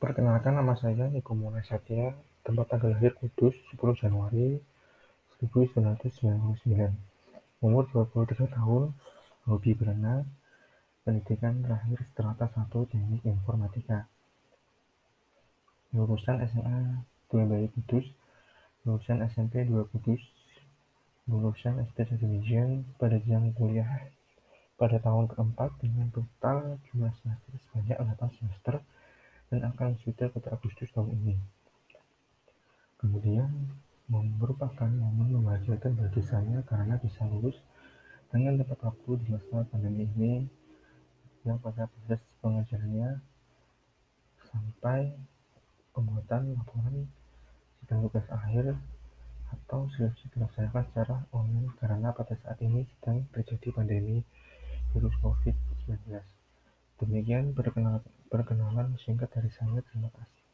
[0.00, 4.56] Perkenalkan nama saya Niko Mona Satya, tempat tanggal lahir Kudus 10 Januari
[5.44, 6.40] 1999,
[7.60, 8.96] umur 23 tahun,
[9.44, 10.24] hobi berenang,
[11.04, 14.08] pendidikan terakhir strata 1 Teknik Informatika,
[15.92, 18.08] lulusan SMA 2 Bayi Kudus,
[18.88, 20.24] lulusan SMP 2 Kudus,
[21.28, 24.08] lulusan SD 1 Division pada jenjang kuliah.
[24.80, 28.80] Pada tahun keempat dengan total jumlah semester sebanyak 8 semester
[29.50, 31.34] dan akan wisuda pada Agustus tahun ini.
[33.02, 33.50] Kemudian
[34.10, 37.58] merupakan momen membahagiakan bagi saya karena bisa lulus
[38.30, 40.46] dengan tepat waktu di masa pandemi ini
[41.42, 43.22] yang pada proses pengajarannya
[44.50, 45.14] sampai
[45.94, 47.06] pembuatan laporan
[47.82, 48.74] sidang tugas akhir
[49.50, 54.22] atau skripsi dilaksanakan secara online karena pada saat ini sedang terjadi pandemi
[54.94, 56.22] virus COVID-19.
[57.02, 57.54] Demikian
[58.30, 59.82] perkenalan singkat dari saya.
[59.90, 60.49] Terima kasih.